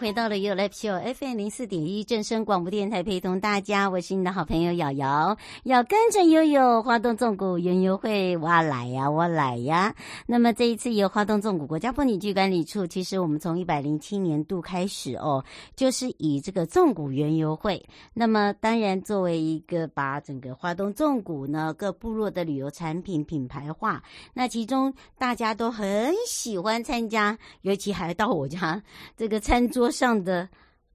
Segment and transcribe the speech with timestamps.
[0.00, 9.94] 回到了 You Live Show FM 零四点一正声广播电台，陪同大家，我是你的好朋友瑶瑶，要跟着悠悠花东纵谷园游会，我来呀，我来呀。
[10.24, 15.44] 那么这一次由花东纵谷国家风景区管理处，其实我们从一百零七年度开始哦，
[15.76, 17.84] 就是以这个纵谷园游会。
[18.14, 28.82] 那么当然作为一个把整个花东纵谷呢各部落的旅游产品品牌化，那其中大家都很喜欢参加，尤其还到我家
[29.14, 30.10] 这个餐桌上。
[30.22, 30.48] 的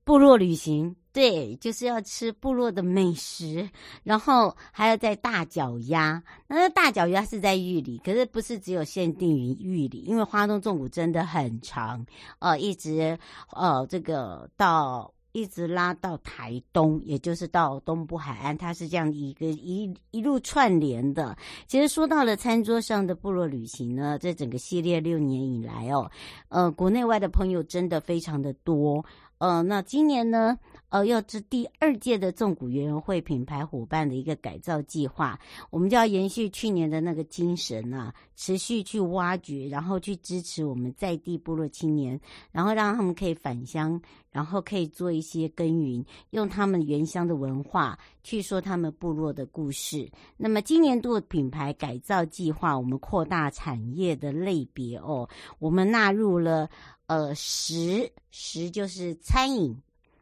[0.03, 3.67] 部落旅行，对，就是要吃部落的美食，
[4.03, 6.21] 然后还要在大脚丫。
[6.47, 12.05] 那大脚丫是在玉里，可是不是只有限定于玉里，因为花东纵谷真的很长，
[12.38, 13.17] 呃，一直
[13.51, 21.35] 呃这个到一直拉到台东，也就是到东部海岸，它是这样一个一一路串联的。
[21.68, 26.09] 其实说到了餐桌上的部落旅行呢，这整个系列六年以来哦，
[26.47, 29.03] 呃，国内外的朋友真的非常的多。
[29.38, 30.57] 呃，那今年呢，
[30.88, 35.38] 呃，要是第二届的纵谷园游会品牌伙伴的一个改造计划，
[35.69, 42.17] 我们就要延续去年的那个精神啊，持续去挖掘，然后去支持我们在地部落青年，
[42.53, 44.02] 然后让他们可以返乡，
[44.35, 50.12] 然后可以做一些耕耘，用他们原乡的文化去说他们部落的故事。
[50.35, 55.29] 那么今年度品牌改造计划，我们扩大产业的类别哦，
[55.59, 56.69] 我们纳入了。
[57.07, 59.79] 呃，食食就是餐饮，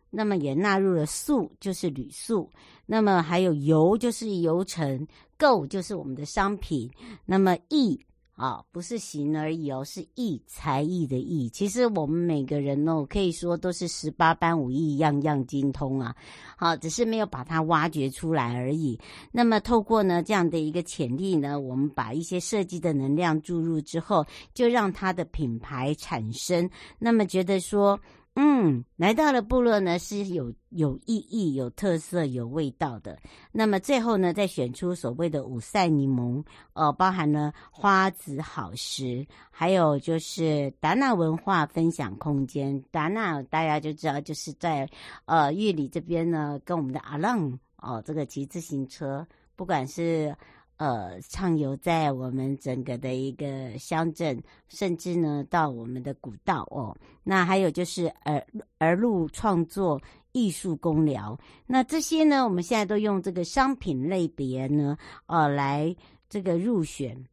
[0.10, 2.52] 那么也纳入了宿，就是旅宿，
[2.86, 5.08] 那么还有游就是游程，
[5.38, 6.92] 购就是我们的商品，
[7.26, 7.98] 那么艺。
[8.36, 11.48] 啊、不是行而已哦，是艺才艺的艺。
[11.50, 16.16] 其实我们每个人哦，可以说都是十八般武艺，样样精通啊。
[16.58, 19.00] 好，只是没有把它挖掘出来而已。
[19.32, 26.70] 那么透过呢这样的一个潜力呢，我们把一些设计的能量注入之后，就让它的品牌产生。
[26.98, 28.00] 那么觉得说。
[28.36, 33.20] 嗯，来到了部落呢，是有有意义、有特色、有味道的。
[33.52, 42.82] 那么最后呢，再选出所谓的五赛柠檬，呃，包含了花子好食，还有就是达纳文化分享空间。
[42.90, 44.90] 达纳大家就知道，就是在
[45.26, 50.36] 呃玉里这边呢，跟我们的阿浪哦、呃，这个骑自行车，不管是。
[50.78, 56.96] 呃，畅游在我们整个的一个乡镇，甚至呢到我们的古道哦。
[57.24, 58.46] 那还有就是儿
[58.80, 60.02] 儿路创作
[60.32, 65.96] 艺术工疗，那这些呢，我们现在都用这个商品类别呢，呃，来
[66.28, 67.24] 这个入选。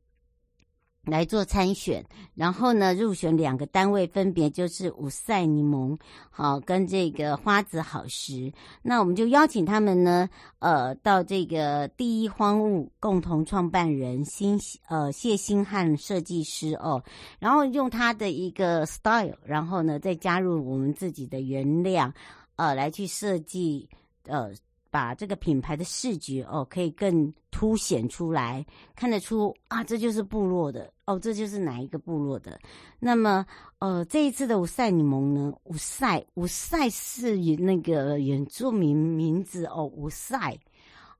[1.06, 2.04] 来做参选，
[2.34, 5.98] 然后呢，入选两个单位，分别就是五赛柠檬，
[6.30, 8.52] 好，跟这个花子好食。
[8.82, 14.58] 那我们就邀请他们呢，呃，到这个第一荒物共同创办人新
[14.88, 17.02] 呃谢新汉设计师哦，
[17.38, 22.12] 然后用他的一个 style，然后呢，再加入我们自己的原料，
[22.56, 23.88] 呃，来去设计
[24.26, 24.50] 呃。
[24.90, 28.64] 把这个品牌的视觉哦，可以更凸显出来，
[28.94, 32.58] 看得出啊，这就是部落的哦，这就是哪一个部落的。
[32.98, 33.46] 那么，
[33.78, 40.58] 呃，这一次的五赛柠檬呢，五赛五赛是那个原住民名字哦，五赛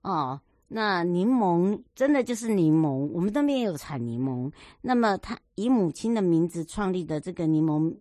[0.03, 0.41] 哦。
[0.73, 4.53] 那柠檬真的就是柠檬，我们那边也有产柠檬。
[4.81, 7.95] 那么，他以母亲的名字创立的这个柠檬。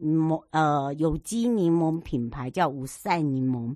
[0.00, 3.74] 檬呃，有机柠檬品牌叫五赛柠檬。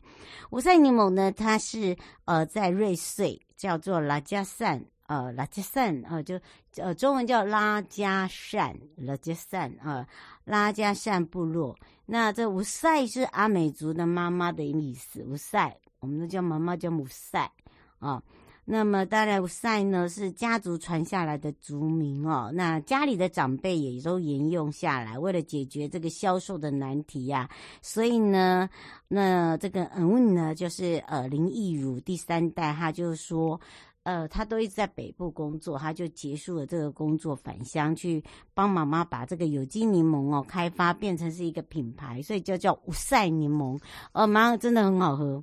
[0.51, 6.39] 五赛柠檬呢，它是呃在瑞穗叫做拉加善呃拉加善呃就
[6.77, 10.07] 呃中文叫拉加善拉加善啊
[10.45, 11.77] 拉加善部落。
[12.07, 17.51] 那这五赛是阿美族的妈妈的意思，五赛我们都叫妈妈叫母塞
[17.99, 18.23] 啊。
[18.65, 22.53] 那么当然，五赛呢是家族传下来的族名哦。
[22.55, 27.51] 那家里的长辈也都沿用下来，为了解决这个销售的难题呀、啊，
[27.83, 28.71] 所以呢，
[29.09, 33.61] 那这个嗯呢，就是呃林义儒第三代，他就是说，
[34.05, 38.23] 呃，他都一直在北部工作，他就结束了这个工作，返乡去
[38.55, 43.81] 帮妈妈把这个有机柠檬哦开发变成是一个品牌，所以就叫五赛柠檬。
[44.13, 45.43] 呃，妈真的很好喝。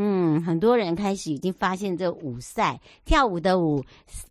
[0.00, 3.84] 嗯，很多人开始已经发现这五赛跳舞的舞，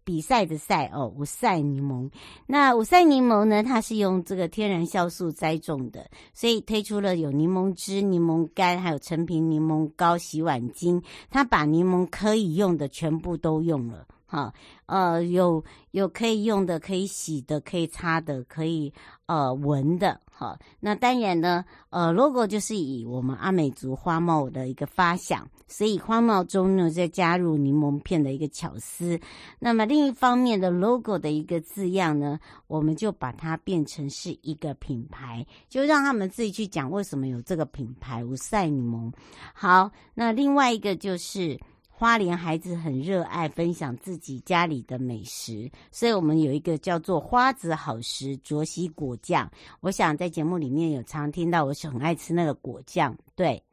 [0.05, 2.09] 比赛的赛哦，五赛柠檬。
[2.45, 11.03] 那五赛柠檬呢，它是用这个天然酵素栽种的，所以推出了有柠檬汁、柠檬干，还有陈皮柠檬膏、洗碗巾。
[11.29, 14.53] 它把柠檬可以用的全部都用了，哈，
[14.87, 18.93] 呃，有有可以用的、可以洗的、可以擦的、可以
[19.25, 20.19] 呃闻的。
[20.29, 29.19] 好，那当然呢，呃，logo 就是以我们阿美族花帽的一个发想，所以花帽中呢再加入柠檬片的一个巧思。
[29.57, 32.37] 那么另一方面的 logo 的一个字样呢，
[32.67, 39.11] 我们就把它变成是一个品牌，就让他们自己去讲为什么有这个品牌五赛柠檬。
[39.53, 41.57] 好，那另外一个就是。
[41.99, 49.49] 花莲孩子很热爱分享自己家里的美食，所以我们有一个叫做“花子好食”卓西果酱。
[49.79, 53.17] 我想在节目里面有常听到，我是很爱吃那个果酱。
[53.35, 53.63] 对，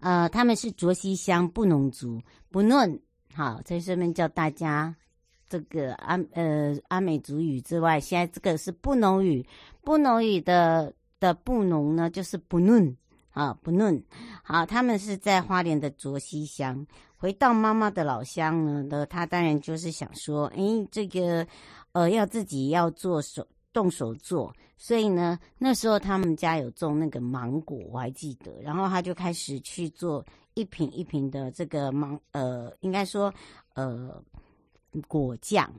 [0.00, 2.18] 呃，他们是卓西乡布农族，
[2.50, 2.98] 布农。
[3.34, 4.96] 好，在这边叫大家
[5.50, 9.46] 这个阿呃阿美族语之外，现在这个是布农语，
[9.82, 10.90] 布农语的
[11.20, 12.96] 的布农呢就是布农。
[13.32, 14.02] 啊，不嫩
[14.42, 16.86] 好，他们是在花莲的卓溪乡。
[17.16, 20.58] 回到妈妈的老乡呢，那他当然就是想说，哎，
[20.90, 21.46] 这个
[21.92, 24.54] 呃，要自己要做手动手做。
[24.76, 28.52] 所以呢，那时候他们家有种那个芒果，我还记得。
[28.60, 30.24] 然后他就开始去做
[30.54, 33.32] 一瓶一瓶的这个芒，呃，应该说
[33.74, 34.20] 呃
[35.06, 35.72] 果酱。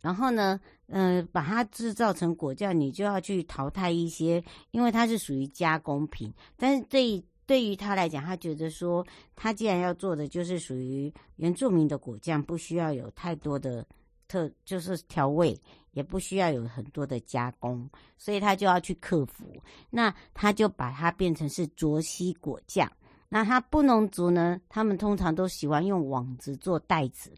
[0.00, 6.32] 然后呢，呃，把它制造成果酱，你就要去淘汰一些，因为它是属于加工品。
[6.56, 13.86] 但是对对于他来讲，他觉得说，他既然要做的就是属于原住民的果酱，不需要有太多的
[14.28, 15.58] 特，就是调味，
[15.92, 17.88] 也不需要有很多的加工，
[18.18, 19.56] 所以他就要去克服。
[19.88, 22.90] 那他就把它变成是卓西果酱。
[23.30, 27.30] 那他布农族呢，他们通常都喜欢用网子做袋子。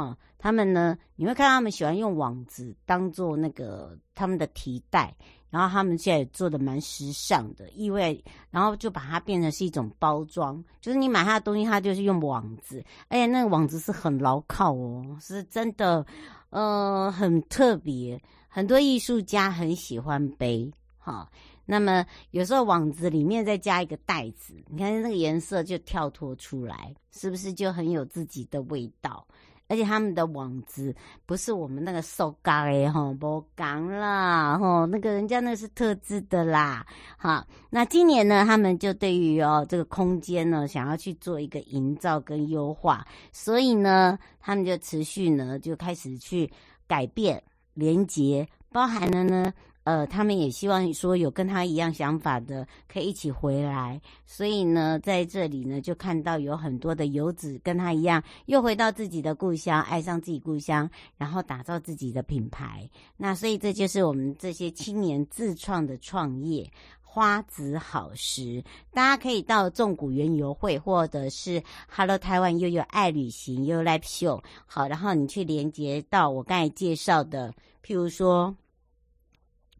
[0.00, 5.14] 哈，他们呢，你会看到他们喜欢用网子当做那个他们的提袋，
[5.50, 16.06] 然后他们现在也做的蛮时尚的，意味，然后就把它变成是一种包装，就是你买他的东西，他就是用网子，而且那个网子是很牢靠哦，是真的，
[16.48, 21.30] 呃，很特别，很多艺术家很喜欢背，哈，
[21.66, 29.26] 那么有时候网子里面再加一个袋子，你看那个颜色就跳脱出来，是不是就很有自己的味道？
[29.70, 30.92] 而且他们的网子
[31.24, 36.84] 不是我们那个塑胶的吼，不钢啦吼，那个人家那是特制的啦。
[37.16, 46.50] 好，那今年呢，他们就对于哦这个空间呢，想要去做一个营造跟优化，所以呢，他们就持续呢就开始去
[46.88, 47.40] 改变
[47.74, 49.54] 连接，包含了呢。
[49.84, 62.88] 呃，他们也希望说有跟他一样想法的可以一起回来，所以呢，在这里呢就看到有很多的游子跟他一样，又回到自己的故乡，爱上自己故乡，然后打造自己的品牌。
[63.16, 66.70] 那所以这就是我们这些青年自创的创业
[67.00, 78.54] 花子好食，大家可以到纵谷园游会或者是 Hello 台湾又有爱旅行悠悠 Live Show，好，然后你去连接到我刚才介绍的，譬如说。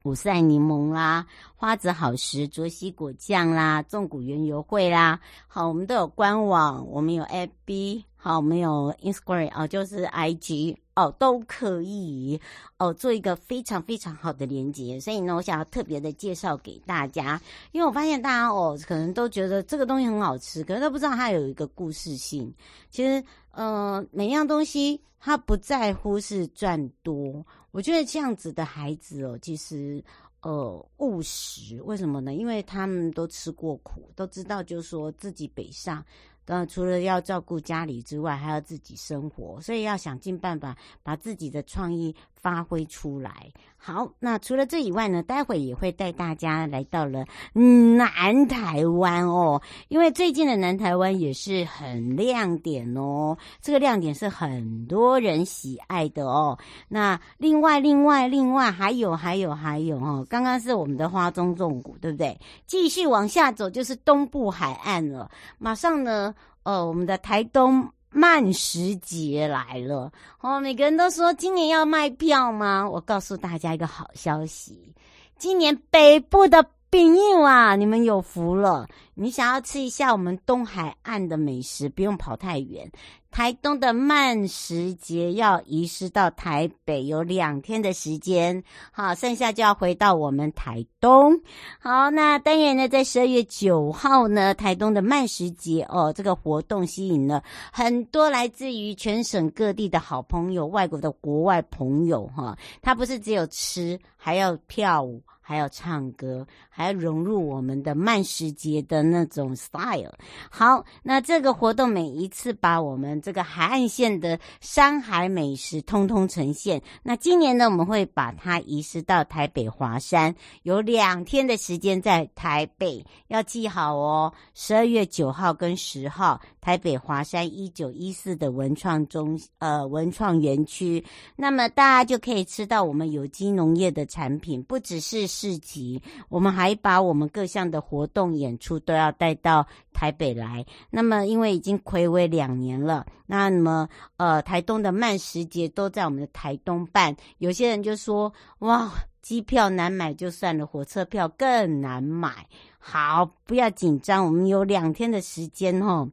[0.05, 12.41] 五赛柠檬啦，花子好食，卓西果酱啦，纵谷园游会啦，好，我们都有官网，我们有 FB，好，我们有 Instagram 哦，就是 IG 哦，都可以
[12.79, 14.99] 哦，做一个非常非常好的连接。
[14.99, 17.39] 所以呢，我想要特别的介绍给大家，
[17.73, 22.51] 因为我发现大家哦，可能都觉得这个东西很好吃，可是都不知道它有一个故事性。
[22.89, 30.03] 其实，呃，每样东西它不在乎是赚多，我觉得这样子的孩子哦，其实
[30.43, 31.81] 呃务实。
[31.83, 32.35] 为什么呢？
[32.35, 36.05] 因为他们都吃过苦，都知道就是说自己北上。
[36.47, 43.51] 呃，除了要照顾家里之外，还要自己生活，所以要想尽办法把自己的创意发挥出来。
[43.83, 56.59] 好，那除了这以外呢，待会也会带大家来到了南台湾哦，因为最近的南台湾也是很亮点哦，这个亮点是很多人喜爱的哦。
[56.89, 62.39] 那另外，另外，另外还有，还有，还有哦，刚刚是我们的花东纵谷，对不对？
[62.67, 66.35] 继续往下走就是东部海岸了，马上呢。
[66.63, 70.59] 呃，我们的台东慢时节来了哦！
[70.61, 72.89] 每个人都说今年要卖票吗？
[72.89, 74.95] 我告诉大家一个好消息，
[75.39, 78.89] 今年北部的朋友啊，你们有福了！
[79.15, 82.91] 你想要吃一下我们东海岸的美食，不用跑太远。
[83.31, 91.41] 台东的慢食节要移师到台北，有两天的时间，好，剩下就要回到我们台东。
[91.79, 102.59] 好，那当然呢，在十二月九号呢，台东的慢食节哦，这个活动吸引了很多来自于全省各地的好朋友、外国的国外朋友哈。
[102.83, 105.23] 他不是只有吃，还要跳舞。
[105.51, 110.15] 还要唱歌，还要融入我们的慢食节的那种 style。
[110.49, 116.81] 好，那这个活动每一次把我们这个海岸线的山海美食通通呈现。
[117.03, 124.33] 那今年呢，我们会把它移师到台北华山，有两天的时间在台北，要记好哦。
[124.55, 131.05] 十二月九号跟十号，台北华山一九一四的文创中呃文创园区，
[131.35, 135.40] 那么大家就可以吃到我们有机农业的产品，不只是。
[135.41, 140.67] 市集，我们还把我们各项的活动演出都要带到台北来。
[140.91, 147.17] 那么，因为已经睽违两年了，那么呃，台东的慢食节都在我们的台东办。
[147.39, 148.31] 有些人就说
[148.61, 148.93] ：“哇，
[149.23, 152.47] 机票难买就算了，火车票更难买。”
[152.79, 156.11] 好，不要紧张，我们有两天的时间哦。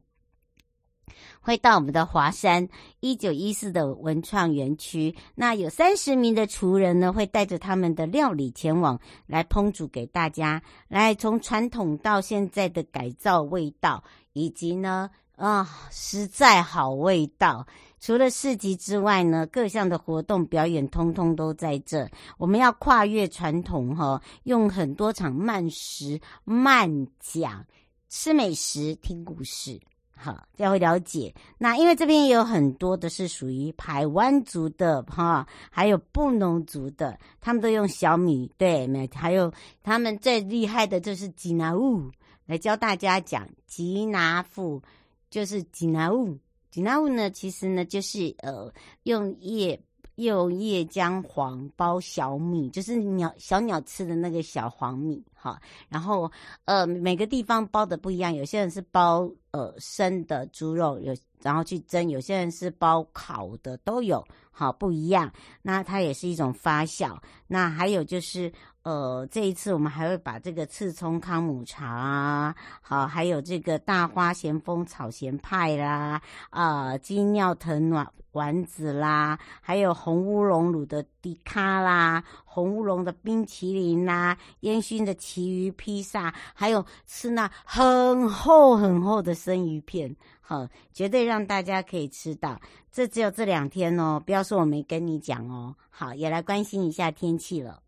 [1.40, 2.68] 会到我们的华山
[3.00, 17.66] 一九一四的文创园区，那有三十名的厨人呢，会带着他们的料理前往来烹煮给大家，来从传统到现在的改造味道，以及呢，啊，实在好味道。
[18.00, 22.08] 除了市集之外呢，各项的活动表演通通都在这。
[22.36, 27.66] 我们要跨越传统哈，用很多场慢食慢讲，
[28.08, 29.80] 吃美食，听故事。
[30.18, 31.32] 好，这样会了解。
[31.56, 42.10] 那因为这边也有很多的是属于台湾族的哈，还有布农族的，他们都用小米对没，还有他们最厉害的就是吉拿物
[42.46, 44.82] 来教大家讲吉拿富，
[45.30, 46.36] 就是吉拿物。
[46.70, 48.72] 吉拿物呢，其实呢就是呃
[49.04, 49.80] 用叶。
[50.18, 55.58] 用叶姜黄包小米，就是鸟小鸟吃的那个小黄米好。
[55.88, 56.30] 然后
[56.64, 64.26] 呃，每个地方包的不一样，有些人是包呃生的猪肉，有然后去蒸；有些人是包烤的，都有
[64.58, 65.30] 好不一样。
[65.62, 67.16] 那它也是一种发酵。
[67.46, 78.04] 那还有就是呃，这一次我们还会把这个刺葱康姆茶啊，好，还有这个大花咸丰草咸派啦，啊、呃，金尿藤暖。
[78.32, 92.60] 丸子啦，还有红乌龙卤的迪卡啦，红乌龙的冰淇淋啦，烟熏的旗鱼披萨，还有吃那很厚很厚的生鱼片，好，绝对让大家可以吃到。
[92.90, 95.76] 这只有这两天哦，不要说我没跟你讲哦。
[95.90, 97.82] 好，也来关心一下天气了。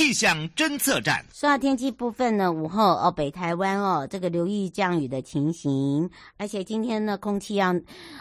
[0.00, 1.22] 气象侦测站。
[1.30, 7.74] 说到天气部分呢，午后哦，北台湾哦，这个留意降雨的情形，而且今天呢，空气要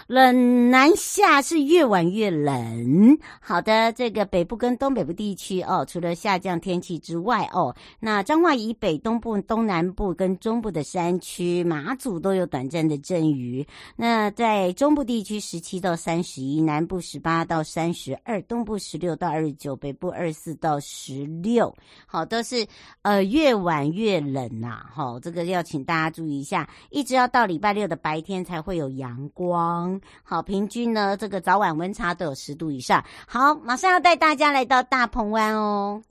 [0.07, 3.17] 冷南下，是越晚越冷。
[3.39, 13.65] 好的，这个北部跟东北部地区哦，除了下降天气之外哦，那彰化以北、东部、东南部跟中部的山区、马祖都有短暂的阵雨。
[13.95, 21.68] 那在中部地区十七到三十一，南部十八到三十二，东部十六到二十九，北部二十四到十六。
[22.05, 22.67] 好，都是
[23.01, 33.03] 呃越晚越冷呐、啊，好，这个要请大家注意一下，一直要到礼拜六的白天才会有阳光，好，平均呢这个早晚温差都有十度以上。
[33.27, 36.01] 好，马上要带大家来到大鹏湾哦。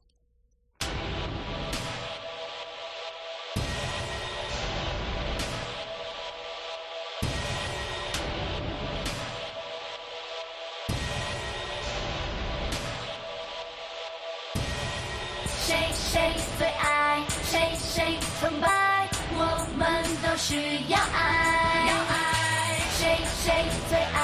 [20.49, 20.55] 需
[20.89, 23.53] 要爱，要爱，谁谁
[23.91, 24.18] 最爱，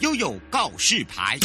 [0.00, 1.38] 悠悠告示牌。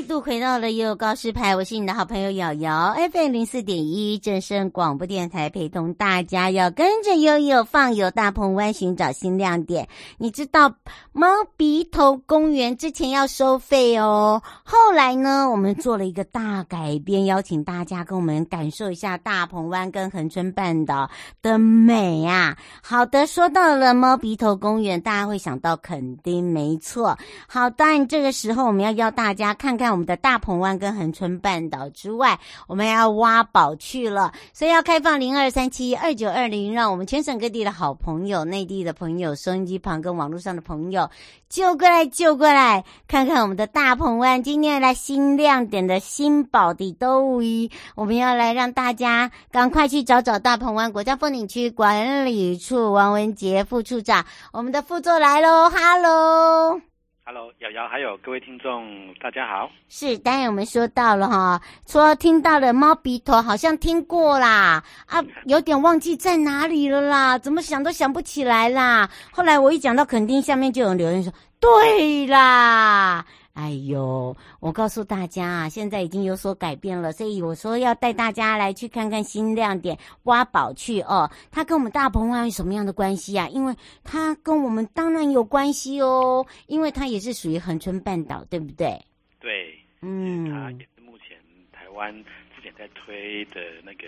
[0.00, 9.88] 再度回到了悠悠告示牌，我是你的好朋友瑶瑶，FM 零四点一正声广播电台，陪同大家要跟着悠悠放游大鹏湾寻找新亮点。
[10.16, 10.72] 你知道
[11.12, 11.26] 猫
[11.58, 21.10] 鼻头公园之前要收费哦，后来呢，我们做了一个大改编，邀请大家跟我们感受一下大鹏湾跟恒春半岛
[21.42, 22.56] 的美啊。
[22.82, 27.18] 好的，说到了猫鼻头公园，大家会想到垦丁，没错。
[27.46, 29.76] 好，当然这个时候我们要邀大家看。
[29.80, 41.10] 看我们的大鹏湾跟恒春半岛之外，我们要挖宝去了，所以要开放零二三七二九二零，让我们全省各地的好朋友、内地的朋友、收音机旁跟网络上的朋友，
[41.48, 56.89] 就过来就过来，看看我们的大鹏湾今天来新亮点的新宝的都一，我们要来让大家赶快去找找大鹏湾国家风景区管理处王文杰副处长，我们的副座来喽，哈喽。
[57.22, 59.70] Hello，瑶瑶，还有各位听众，大家好。
[59.88, 69.08] 是，当然我们说到了哈，说听到了猫鼻头，好像听过啦，啊，有点忘记在哪里了啦，怎么想都想不起来啦。
[69.30, 73.24] 后来我一讲到垦丁，下面就有留言说，对啦。
[73.60, 81.30] 哎呦，我告诉大家啊，现在已经有所改变了，所以我说要带大家来去看看新亮点，挖宝去哦。
[81.50, 83.46] 它跟我们大鹏湾有什么样的关系啊？
[83.48, 88.98] 因为它跟我们当然有关系哦，因为它也是属于恒春半岛，对不对？
[89.40, 91.36] 对，嗯，它也是目前
[91.70, 92.10] 台湾
[92.56, 94.06] 之前在推的那个，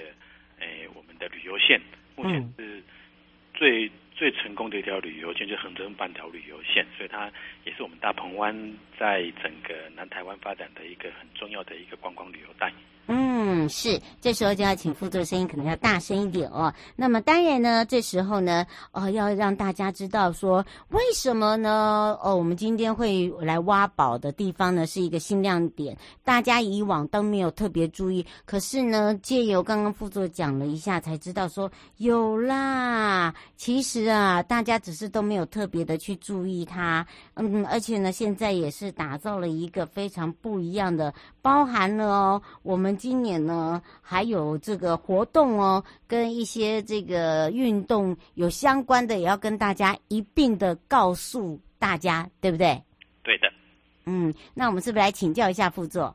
[0.60, 1.78] 哎，我们的旅游线，
[2.16, 2.82] 目前是
[3.52, 3.92] 最。
[4.22, 7.28] 最成功的一条旅游线就是横征半岛旅游线，所以它
[7.64, 8.54] 也是我们大鹏湾
[8.96, 12.72] 在整个南台湾发展的一个很重要的一个观光旅游带。
[13.08, 16.72] 嗯，是，这时候就要请副座声音可能要大声一点哦。
[16.94, 22.16] 那么当然呢，这时候呢，哦，要让大家知道说为什么呢？
[22.22, 33.34] 哦，我们今天会来挖宝的地方呢，是一个新亮点，大家以往都没有特别注意，可是呢，借由刚刚副座讲了一下，才知道说有啦。
[33.56, 37.04] 其实啊，大家只是都没有特别的去注意它。
[37.34, 41.12] 嗯，而且呢，现在也是打造了一个非常不一样的，
[41.42, 42.91] 包含了哦，我们。
[42.96, 52.82] 今年呢，还有这个活动哦，跟一些这个运动有相关的，也要跟大家一并的告诉大家，对不对？
[53.22, 53.52] 对的。
[54.06, 56.14] 嗯，那我们是不是来请教一下副座？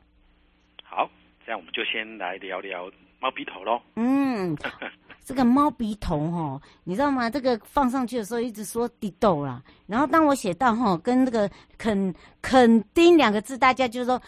[0.83, 1.09] 好，
[1.45, 3.81] 这样我们就先来聊聊猫鼻头喽。
[3.95, 4.57] 嗯，
[5.23, 7.29] 这个猫鼻头哦，你知道吗？
[7.29, 14.21] 这个放上去的时候一直说滴豆啦，然后当我写到哈，跟那个肯肯丁两个字，大家就说。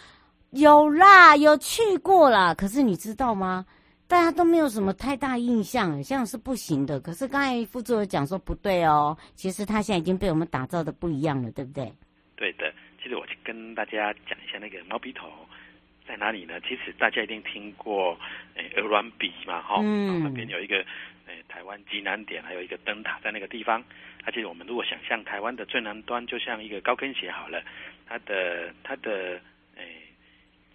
[0.50, 2.52] 有啦，有去过啦。
[2.54, 3.64] 可是你知道吗？
[4.08, 6.98] 大家都没有什么太大印象，像是不行的。
[6.98, 11.92] 可是刚才副座讲说不对哦，其实他现在已经被我们打造的不一样了，对不对？
[12.34, 12.72] 对的。
[13.00, 15.28] 其实我去跟大家讲一下那个猫鼻头
[16.06, 16.60] 在哪里呢？
[16.62, 18.18] 其实大家一定听过，
[18.56, 20.78] 诶，鹅銮鼻嘛，哈、嗯，那边有一个，
[21.28, 23.80] 诶，台湾极南点，还有一个灯塔在那个地方。
[24.24, 27.62] 而且我们如果想象台湾的最南端，就像一个高跟鞋好了，
[28.08, 29.40] 它的它的，
[29.76, 30.09] 诶。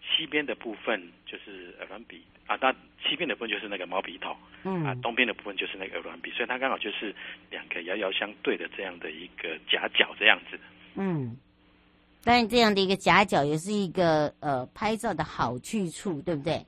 [0.08, 2.72] 西边的部分就是鹅銮鼻啊，那
[3.04, 7.14] 西边的部分就是那个毛笔头，嗯，啊，东边的部分就是那个鹅銮鼻，所以它刚好就是
[7.50, 10.60] 两个遥遥相对的这样的一个夹角这样子。
[10.96, 11.36] 嗯，
[12.24, 16.64] 但是这样的一个夹角也是一个呃拍照的好去处，对不对？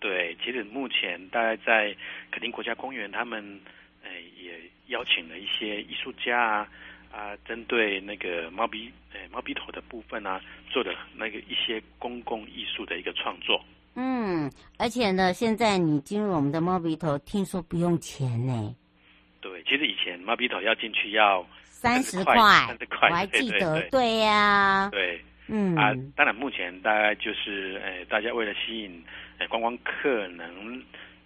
[0.00, 1.94] 对，其实目前大概在
[2.30, 3.60] 垦丁国家公园，他们
[4.02, 6.68] 呃也邀请了一些艺术家啊。
[7.12, 13.62] 啊，针对那个猫鼻诶猫鼻头的部分啊，做的那个一些公共艺术的一个创作。
[13.94, 18.74] 嗯，而且呢，现在你进入我们的猫鼻头，听说不用钱呢。
[19.40, 22.34] 对，其实以前猫鼻头要进去要三十块，
[22.66, 23.82] 三十块，我还记得。
[23.90, 24.88] 对呀。
[24.90, 29.04] 对，嗯啊，当然目前大概就是诶，大家为了吸引
[29.38, 30.82] 诶观光客能。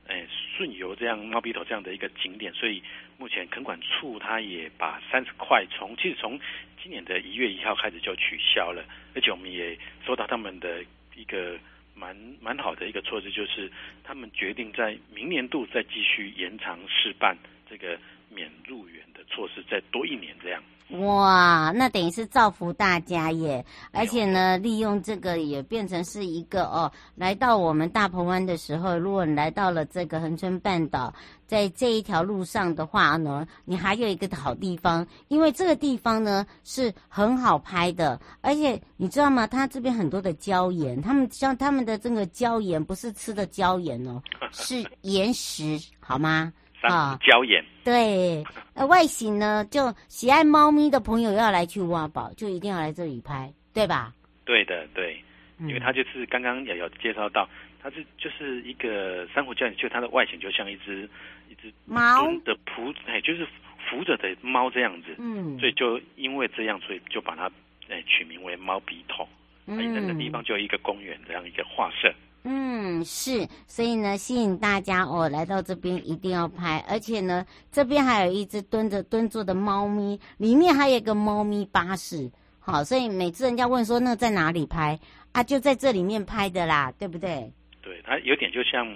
[0.09, 2.83] 哎，顺游这样猫鼻头这样的一个景点，所以
[3.19, 6.39] 目前垦管处他也把三十块从其实从
[6.83, 11.59] 今年的一月一号开始就取消了，而且我们也收到他们的一个
[11.95, 13.71] 蛮蛮好的一个措施，就是
[14.05, 17.37] 他们决定在明年度再继续延长试办
[17.69, 17.99] 这个
[18.31, 20.63] 免入园的措施，再多一年这样。
[20.91, 23.67] 哇，那等于是造福大家耶！
[23.91, 31.13] 而且呢，利用这个也变成是一个哦，来到我们大鹏湾的时候，如果你来到了这个恒春半岛，
[31.45, 39.45] 在这一条路上的话呢，你还有一个好地方，因为这个地方呢是很好拍的，而且你知道吗？
[39.45, 44.23] 它这边很多的礁岩，他们像他们的这个礁岩不是吃的礁岩哦，
[44.53, 46.53] 是岩石，好吗？
[46.89, 48.45] 啊，礁岩对，
[48.75, 54.13] 呃，外形呢，就喜爱猫咪的朋友要来去挖宝，就一定要来这里拍，对吧？
[54.45, 55.23] 对的，对，
[55.61, 57.49] 因为它就是刚刚也有介绍到，
[57.83, 61.09] 它是就是一个珊瑚礁，就它的外形就像一只
[61.49, 62.27] 一只猫？
[62.45, 63.47] 的扑，哎，就是
[63.89, 67.51] 扶着的猫这样子，嗯，所以就因为这样，所以就把它
[67.89, 69.29] 哎取名为猫鼻头，
[69.67, 72.13] 嗯，那个地方就有一个公园这样一个画设。
[72.49, 82.31] 嗯，是，所以呢，吸引大家哦，来到这边一定要拍，而且呢，这边还有一只蹲着蹲坐的猫咪，里面还有一个猫咪巴士，
[82.61, 84.97] 好，所以每次人家问说那在哪里拍
[85.33, 87.51] 啊，就在这里面拍的啦，对不对？
[87.83, 88.87] 对，它有点就像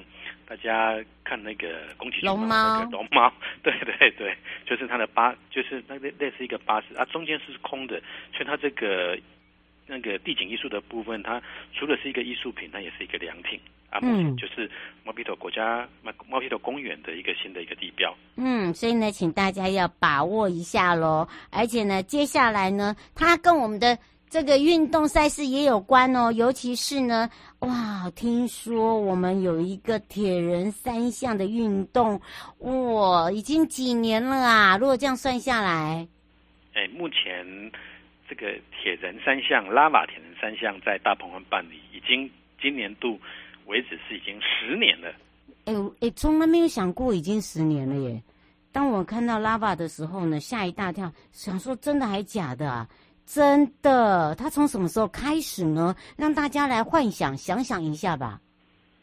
[0.46, 3.32] 大家看那个宫崎骏龙猫，龙猫，
[3.64, 4.32] 对对对，
[4.64, 8.00] 就是它的巴，就是那类类似一个巴士啊，中间是空的，
[8.32, 9.18] 所以它这个。
[9.90, 11.42] 那个地景艺术的部分，它
[11.74, 13.58] 除了是一个艺术品，它也是一个良品
[13.90, 13.98] 啊。
[13.98, 14.70] 目前就是
[15.04, 18.16] 猫皮头国家猫猫鼻头公园的一个新的一个地标。
[18.36, 21.26] 嗯，所以呢，请大家要把握一下喽。
[21.50, 23.98] 而且呢，接下来呢，它跟我们的
[24.30, 26.30] 这个运动赛事也有关哦。
[26.30, 32.20] 尤其是呢，哇，听说我们有一个铁人三项的运动，
[32.58, 34.78] 哇，已经几年了啊？
[34.78, 36.06] 如果这样算下来，
[36.74, 37.44] 哎，目前。
[38.30, 42.30] 这个铁人三项拉瓦铁人三项在大鹏湾办理，已经
[42.62, 43.18] 今年度
[43.66, 45.12] 为止是已经十年了。
[45.64, 48.22] 哎哎，从来没有想过已经十年了耶！
[48.70, 52.88] 当我看到拉瓦的时候呢，吓一大跳，想说真的还假的啊？
[53.26, 55.92] 真的，他从什么时候开始呢？
[56.16, 58.40] 让大家来幻想，想想一下吧。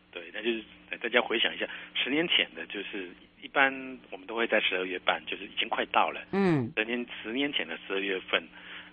[0.10, 0.64] 对，那就是
[1.02, 3.10] 大家回想一下，十年前的，就是
[3.42, 3.74] 一般
[4.10, 6.22] 我们都会在十二月办，就是已经快到了。
[6.32, 8.42] 嗯，十年十年前的十二月份。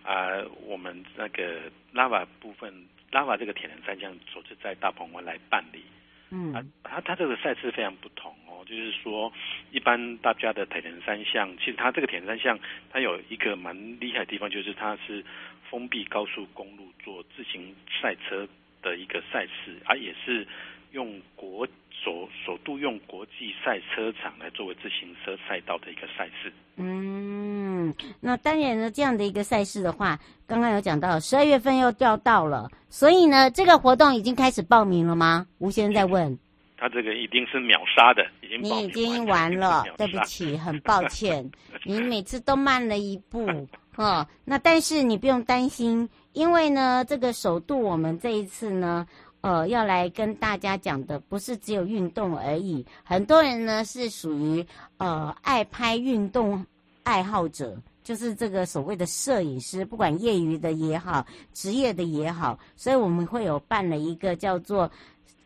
[0.05, 1.63] 啊、呃，我们那个
[1.93, 2.73] 拉瓦部分，
[3.11, 5.83] 拉瓦这个铁人三项首次在大鹏湾来办理。
[6.31, 9.33] 嗯，啊，它它这个赛事非常不同哦，就是说，
[9.71, 12.59] 一般大家的铁人三项，其实它这个铁人三项，
[12.91, 15.25] 它有一个蛮厉害的地方，就是它是
[15.71, 18.47] 封闭高速公路做自行赛车
[18.83, 20.47] 的一个赛事，而、啊、也是
[20.93, 26.53] 用国首首度用国际赛车场来作为自行车赛道的一个赛事。
[26.77, 27.64] 嗯。
[27.87, 35.47] 嗯，那当然呢，这样的一个赛事的话，刚刚有讲到十二月份又调到了，所以呢，这个活动已经开始报名了吗？
[35.59, 36.39] 吴先生在问。
[36.77, 41.49] 他这个一定是秒杀的，已经你已经完了，对不起，很抱歉，
[41.87, 43.49] 你每次都慢了一步，
[43.97, 49.07] 哦，那但是你不用担心，因为呢，这个首度我们这一次呢，
[49.41, 54.67] 呃，要来跟大家讲的不是只有运动而已，很多人呢是属于
[54.99, 56.67] 呃爱拍运动。
[57.05, 64.91] 爱好者就是这个所谓的摄影师，不管业余的也好，职业的也好，所以我们会有办了一个叫做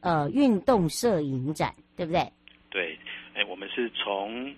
[0.01, 2.33] 呃运动摄影展，对不对？
[2.71, 2.99] 对，
[3.35, 4.53] 哎，我们是从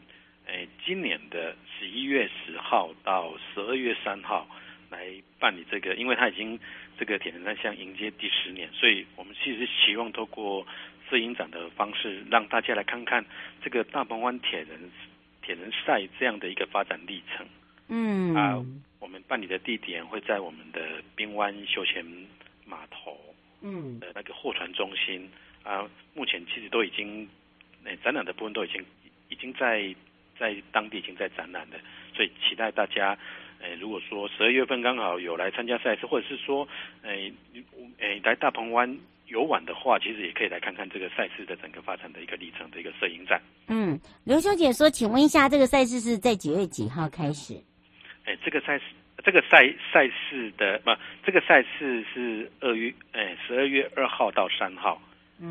[0.47, 4.47] 哎今年的十一月十号到十二月三号
[4.91, 6.59] 来办理这个，因为他已经
[6.99, 10.67] 这个铁人三项迎接第十年，所以我们其实希望透过
[11.09, 13.25] 摄影展的方式，让大家来看看
[13.63, 14.91] 这个大鹏湾铁人。
[15.43, 17.47] 铁人赛这样的一个发展历程，
[17.89, 18.35] 嗯。
[18.35, 18.65] 啊，
[18.99, 22.05] 我们办理的地点会在我们的滨湾休闲
[22.65, 23.19] 码头，
[23.63, 23.99] 嗯。
[24.01, 25.31] 的那个货船中心。
[25.63, 27.29] 啊，目前其实都已经，
[27.85, 28.83] 那展览的部分都已经
[29.29, 29.95] 已经在
[30.39, 31.79] 在当地已经在展览了，
[32.15, 33.17] 所以期待大家，
[33.61, 36.67] 诶，如果说十二月份刚好有来参加赛事，或者是说，
[37.03, 37.31] 诶，
[37.99, 38.99] 诶，来大鹏湾。
[39.31, 43.41] 游玩的话，其实也可以来看看这个赛事的整个发展的一个历程的一个摄影展。
[43.69, 47.55] 嗯，刘小姐说，请问一下，这个赛事是在几月几号开始？
[48.25, 48.85] 哎，这个赛事，
[49.25, 50.91] 这个赛赛事的不，
[51.25, 55.01] 这个赛事是二月，哎，十二月二号到三号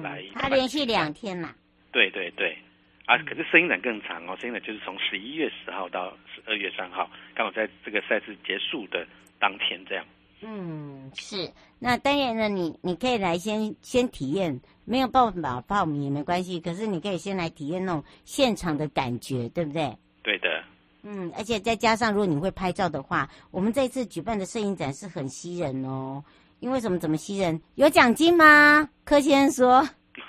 [0.04, 0.24] 来。
[0.36, 1.56] 它、嗯、连续两天嘛？
[1.92, 2.58] 对对对，
[3.06, 9.08] 啊，可是摄影展更长哦，摄影展就是从十一月十号到十二月三号，刚好在这个赛事结束的
[9.40, 10.06] 当天这样。
[10.42, 11.52] 嗯，是。
[11.80, 16.60] 那当然呢，你你可以来先先体验，没有办法报名也没关系。
[16.60, 19.98] 可是你可以先来体验那种现场的感觉，对不对？
[20.24, 20.64] 对的。
[21.04, 26.24] 嗯，而且再加上如果你会拍照的话，我们这一次举办的摄影展是很吸人哦。
[26.60, 27.62] 因为什么怎么吸人？
[27.76, 28.90] 有奖金吗？
[29.06, 29.90] 柯先生说。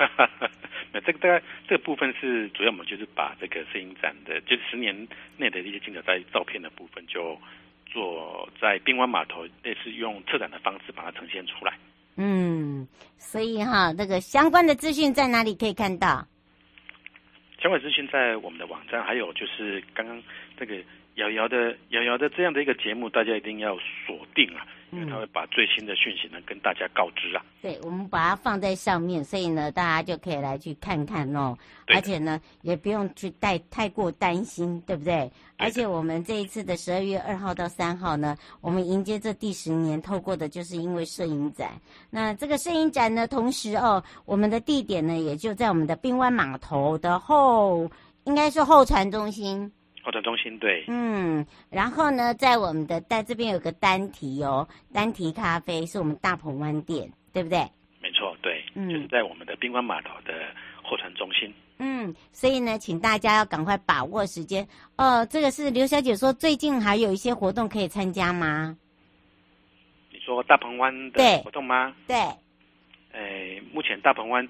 [0.93, 7.37] 那这个大概这个部分是主要，我们就是把这个摄影展的，就是十年内的一些精彩在照片的部分，就
[7.93, 11.79] 做在滨湾码头，类似用策展的方式把它呈现出来。
[12.17, 16.27] 嗯，所以哈，那个相关的资讯在哪里可以看到？
[17.61, 20.23] 相关资讯在我们的网站，还有就是刚刚
[20.59, 20.77] 这个
[21.17, 23.77] 瑶瑶的瑶瑶的这样的一个节目，大家一定要
[24.07, 24.67] 锁定啊。
[24.93, 27.45] 因为他会把最新的讯息呢跟大家告知啊。
[27.63, 31.57] 对，我们把它放在上面，所以呢，大家就可以来去看看哦。
[31.87, 35.15] 而且呢，也不用去带太过担心，对不对？
[35.15, 35.31] 对。
[35.59, 41.73] 而且我们这一次的十二月二号到三号呢，我们迎接这第十年，透过的就是因为摄影展。
[42.09, 47.91] 那这个摄影展呢，同时哦，我们的地点呢，也就在我们的滨湾码头的后，
[48.25, 49.71] 应该是候船中心。
[50.23, 57.59] 中心对，嗯，然后呢，在我们的在这边有个单提哦，单提咖啡是我们大鹏湾店，对不对？
[58.01, 60.33] 没错，对，嗯，就是在我们的宾馆码头的
[60.83, 61.53] 货船中心。
[61.77, 64.67] 嗯，所以呢，请大家要赶快把握时间。
[64.97, 68.79] 哦，这个是刘小姐说，最近还有一些活动可以参加吗？
[70.11, 71.95] 你说大鹏湾的活动吗？
[72.07, 72.17] 对。
[73.13, 74.49] 哎，目前大鹏湾。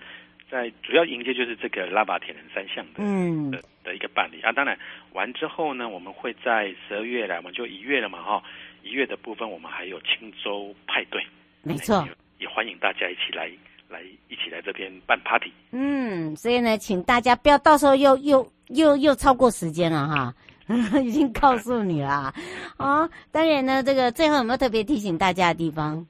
[0.51, 3.53] 在主要迎接就是这个拉拔铁人三项的，嗯
[3.85, 4.79] 的的一个办理啊，当然
[5.13, 8.43] 完之后呢，我们会在十二月来，我们就一月了嘛哈，
[8.83, 11.25] 一月的部分我们还有青州派对，
[11.63, 12.07] 没错，
[12.39, 13.51] 也欢迎大家一起来
[13.89, 15.53] 来一起来这边办 party。
[15.73, 20.35] 嗯，所以呢，请大家不要到时候又又又又超过时间了哈，
[21.03, 22.35] 已经告诉你了啊，
[22.79, 26.07] 哦，当然呢，这个最后有没有特别提醒大家的地方？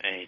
[0.00, 0.26] 哎。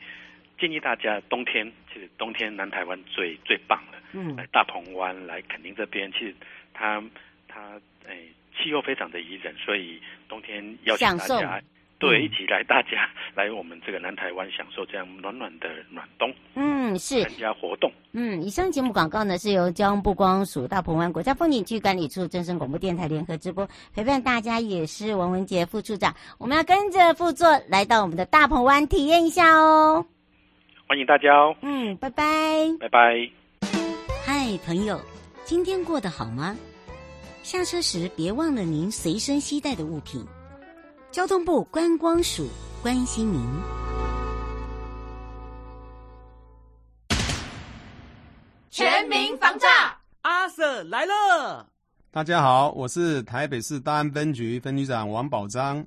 [0.56, 3.98] 建议大家冬天，其实冬天南台湾最最棒了。
[4.12, 6.34] 嗯，来大鹏湾，来垦丁这边，其实
[6.74, 7.02] 它
[7.48, 8.18] 它哎
[8.62, 11.62] 气候非常的宜人，所以冬天邀请大家
[11.98, 16.30] 对一起来，大家来我们这个南台湾享受这样暖暖的暖冬。
[16.54, 17.90] 嗯，是参加活动。
[18.12, 26.14] 嗯，以上节目广告呢是由交通部光署大鹏湾国家风景区管理处、正声广播电台联合直播，陪伴大家也是王文杰副处长。
[26.38, 30.04] 我们要跟着副座来到我们的大鹏湾体验一下哦。
[30.86, 31.56] 欢迎大家哦。
[31.62, 32.24] 嗯，拜拜。
[32.80, 33.30] 拜拜。
[34.26, 35.00] 嗨，朋友，
[35.46, 36.56] 今天过得好吗？
[37.42, 40.24] 下车时别忘了您随身携带的物品。
[41.10, 42.48] 交通部观光署
[42.82, 43.46] 关心您。
[48.70, 49.68] 全民防诈，
[50.22, 51.68] 阿 Sir 来了。
[52.10, 55.84] 大家好，我是台北市大安分局分局长王宝章。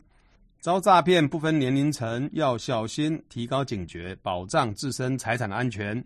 [0.61, 6.05] 遭诈骗不分年龄层，要小心，提高警觉，保障自身财产安全，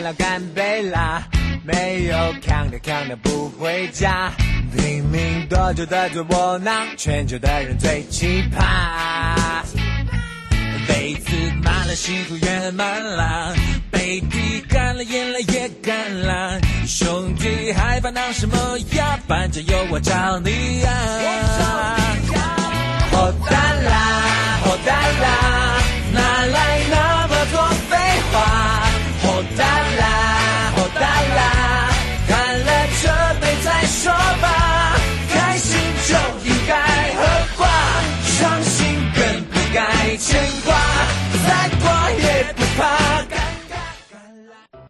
[0.00, 1.22] 干啦干杯啦！
[1.62, 4.32] 没有扛的扛的不回家，
[4.74, 9.62] 拼命多久的做窝囊，全球的人最奇葩。
[10.88, 13.54] 杯子满了，辛苦也很满了，
[13.90, 16.58] 杯底干了，眼泪也干了。
[16.86, 18.56] 兄弟害怕闹什么
[18.96, 19.18] 呀？
[19.28, 20.90] 反正有我罩你呀！
[23.10, 25.82] 火大啦，火大啦，
[26.14, 27.98] 哪来那么多废
[28.32, 28.89] 话？
[29.56, 31.00] 哒啦哦哒
[31.36, 31.40] 啦，
[32.28, 32.32] 干
[32.66, 32.70] 了
[33.02, 33.04] 这
[33.40, 34.46] 杯再说吧。
[35.32, 35.68] 开心
[36.08, 36.10] 就
[36.44, 36.74] 应该
[37.16, 37.18] 喝
[37.56, 37.68] 挂，
[38.24, 38.78] 伤心
[39.14, 40.68] 更不该牵挂，
[41.46, 41.48] 再
[41.82, 42.80] 挂也不怕。